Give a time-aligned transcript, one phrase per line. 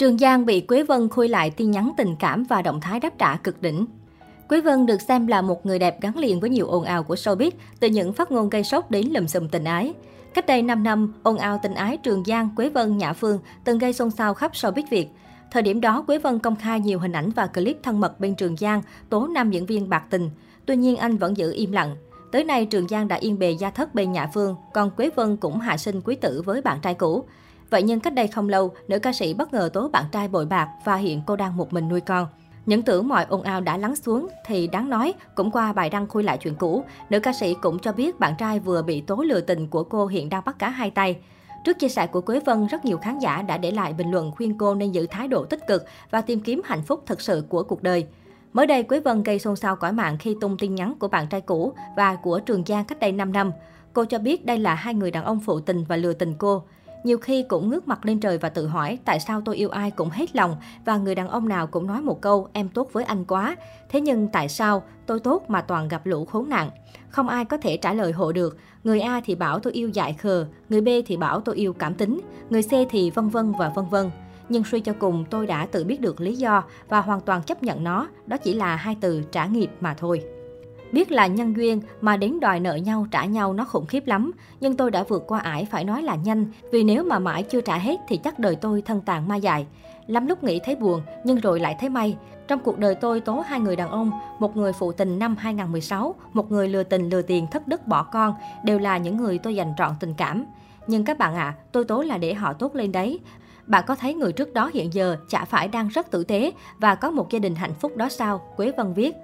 [0.00, 3.18] Trường Giang bị Quế Vân khui lại tin nhắn tình cảm và động thái đáp
[3.18, 3.86] trả cực đỉnh.
[4.48, 7.14] Quế Vân được xem là một người đẹp gắn liền với nhiều ồn ào của
[7.14, 9.94] showbiz, từ những phát ngôn gây sốc đến lùm xùm tình ái.
[10.34, 13.78] Cách đây 5 năm, ồn ào tình ái Trường Giang, Quế Vân, Nhã Phương từng
[13.78, 15.08] gây xôn xao khắp showbiz Việt.
[15.50, 18.34] Thời điểm đó, Quế Vân công khai nhiều hình ảnh và clip thân mật bên
[18.34, 20.30] Trường Giang, tố nam diễn viên bạc tình.
[20.66, 21.96] Tuy nhiên, anh vẫn giữ im lặng.
[22.32, 25.36] Tới nay, Trường Giang đã yên bề gia thất bên Nhã Phương, còn Quế Vân
[25.36, 27.24] cũng hạ sinh quý tử với bạn trai cũ.
[27.70, 30.46] Vậy nhưng cách đây không lâu, nữ ca sĩ bất ngờ tố bạn trai bội
[30.46, 32.26] bạc và hiện cô đang một mình nuôi con.
[32.66, 36.06] Những tưởng mọi ồn ào đã lắng xuống thì đáng nói, cũng qua bài đăng
[36.06, 39.16] khui lại chuyện cũ, nữ ca sĩ cũng cho biết bạn trai vừa bị tố
[39.16, 41.16] lừa tình của cô hiện đang bắt cá hai tay.
[41.64, 44.30] Trước chia sẻ của Quế Vân, rất nhiều khán giả đã để lại bình luận
[44.30, 47.44] khuyên cô nên giữ thái độ tích cực và tìm kiếm hạnh phúc thật sự
[47.48, 48.06] của cuộc đời.
[48.52, 51.26] Mới đây, Quế Vân gây xôn xao cõi mạng khi tung tin nhắn của bạn
[51.26, 53.52] trai cũ và của Trường Giang cách đây 5 năm.
[53.92, 56.62] Cô cho biết đây là hai người đàn ông phụ tình và lừa tình cô.
[57.04, 59.90] Nhiều khi cũng ngước mặt lên trời và tự hỏi tại sao tôi yêu ai
[59.90, 63.04] cũng hết lòng và người đàn ông nào cũng nói một câu em tốt với
[63.04, 63.56] anh quá.
[63.88, 66.70] Thế nhưng tại sao tôi tốt mà toàn gặp lũ khốn nạn?
[67.08, 68.58] Không ai có thể trả lời hộ được.
[68.84, 71.94] Người A thì bảo tôi yêu dại khờ, người B thì bảo tôi yêu cảm
[71.94, 74.10] tính, người C thì vân vân và vân vân.
[74.48, 77.62] Nhưng suy cho cùng tôi đã tự biết được lý do và hoàn toàn chấp
[77.62, 80.22] nhận nó, đó chỉ là hai từ trả nghiệp mà thôi.
[80.92, 84.32] Biết là nhân duyên mà đến đòi nợ nhau trả nhau nó khủng khiếp lắm,
[84.60, 87.60] nhưng tôi đã vượt qua ải phải nói là nhanh, vì nếu mà mãi chưa
[87.60, 89.66] trả hết thì chắc đời tôi thân tàn ma dài
[90.10, 92.16] Lắm lúc nghĩ thấy buồn, nhưng rồi lại thấy may.
[92.48, 96.14] Trong cuộc đời tôi tố hai người đàn ông, một người phụ tình năm 2016,
[96.32, 99.54] một người lừa tình lừa tiền thất đức bỏ con, đều là những người tôi
[99.54, 100.44] dành trọn tình cảm.
[100.86, 103.20] Nhưng các bạn ạ, à, tôi tố là để họ tốt lên đấy.
[103.66, 106.94] Bạn có thấy người trước đó hiện giờ chả phải đang rất tử tế và
[106.94, 108.38] có một gia đình hạnh phúc đó sao?
[108.56, 109.16] Quế Vân viết.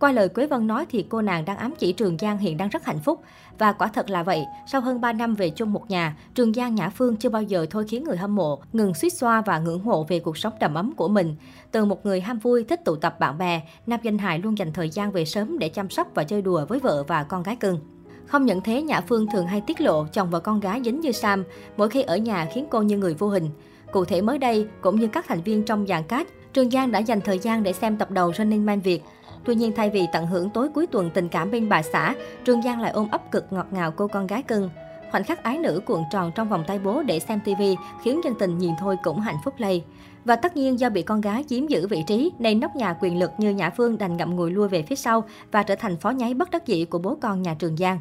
[0.00, 2.68] Qua lời Quế Vân nói thì cô nàng đang ám chỉ Trường Giang hiện đang
[2.68, 3.20] rất hạnh phúc.
[3.58, 6.74] Và quả thật là vậy, sau hơn 3 năm về chung một nhà, Trường Giang
[6.74, 9.84] Nhã Phương chưa bao giờ thôi khiến người hâm mộ ngừng suýt xoa và ngưỡng
[9.84, 11.36] mộ về cuộc sống đầm ấm của mình.
[11.70, 14.72] Từ một người ham vui, thích tụ tập bạn bè, nam danh hài luôn dành
[14.72, 17.56] thời gian về sớm để chăm sóc và chơi đùa với vợ và con gái
[17.56, 17.80] cưng.
[18.26, 21.12] Không nhận thế, Nhã Phương thường hay tiết lộ chồng và con gái dính như
[21.12, 21.44] Sam,
[21.76, 23.50] mỗi khi ở nhà khiến cô như người vô hình.
[23.92, 26.98] Cụ thể mới đây, cũng như các thành viên trong dàn cát, Trường Giang đã
[26.98, 29.02] dành thời gian để xem tập đầu Running Man Việt.
[29.44, 32.14] Tuy nhiên thay vì tận hưởng tối cuối tuần tình cảm bên bà xã,
[32.44, 34.70] Trường Giang lại ôm ấp cực ngọt ngào cô con gái cưng.
[35.10, 37.62] Khoảnh khắc ái nữ cuộn tròn trong vòng tay bố để xem TV
[38.04, 39.84] khiến dân tình nhìn thôi cũng hạnh phúc lây.
[40.24, 43.18] Và tất nhiên do bị con gái chiếm giữ vị trí nên nóc nhà quyền
[43.18, 46.10] lực như Nhã Phương đành ngậm ngùi lui về phía sau và trở thành phó
[46.10, 47.98] nháy bất đắc dĩ của bố con nhà Trường Giang.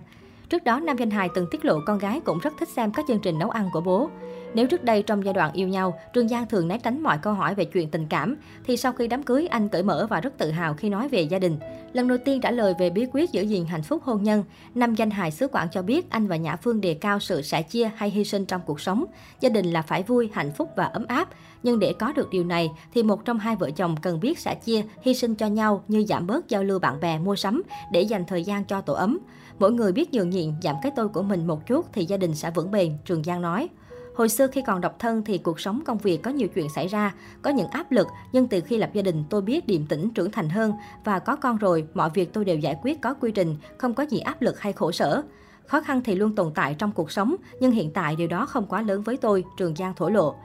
[0.50, 3.06] Trước đó, nam danh hài từng tiết lộ con gái cũng rất thích xem các
[3.08, 4.10] chương trình nấu ăn của bố.
[4.54, 7.34] Nếu trước đây trong giai đoạn yêu nhau, Trương Giang thường né tránh mọi câu
[7.34, 10.38] hỏi về chuyện tình cảm, thì sau khi đám cưới anh cởi mở và rất
[10.38, 11.58] tự hào khi nói về gia đình.
[11.94, 14.44] Lần đầu tiên trả lời về bí quyết giữ gìn hạnh phúc hôn nhân,
[14.76, 17.62] nam danh hài xứ Quảng cho biết anh và Nhã Phương đề cao sự sẻ
[17.62, 19.06] chia hay hy sinh trong cuộc sống.
[19.40, 21.30] Gia đình là phải vui, hạnh phúc và ấm áp.
[21.64, 24.56] Nhưng để có được điều này thì một trong hai vợ chồng cần biết sẻ
[24.56, 27.62] chia, hy sinh cho nhau như giảm bớt giao lưu bạn bè mua sắm
[27.92, 29.20] để dành thời gian cho tổ ấm.
[29.60, 32.36] Mỗi người biết nhường nhịn, giảm cái tôi của mình một chút thì gia đình
[32.36, 33.70] sẽ vững bền, Trường Giang nói.
[34.20, 36.88] Hồi xưa khi còn độc thân thì cuộc sống công việc có nhiều chuyện xảy
[36.88, 40.10] ra, có những áp lực, nhưng từ khi lập gia đình tôi biết điềm tĩnh
[40.10, 43.32] trưởng thành hơn và có con rồi, mọi việc tôi đều giải quyết có quy
[43.32, 45.22] trình, không có gì áp lực hay khổ sở.
[45.66, 48.66] Khó khăn thì luôn tồn tại trong cuộc sống, nhưng hiện tại điều đó không
[48.66, 50.36] quá lớn với tôi, Trường Giang thổ lộ.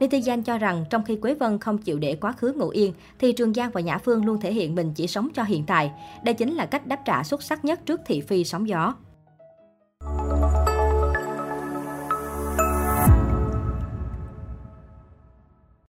[0.00, 3.32] Netizen cho rằng trong khi Quế Vân không chịu để quá khứ ngủ yên, thì
[3.32, 5.92] Trường Giang và Nhã Phương luôn thể hiện mình chỉ sống cho hiện tại.
[6.24, 8.94] Đây chính là cách đáp trả xuất sắc nhất trước thị phi sóng gió.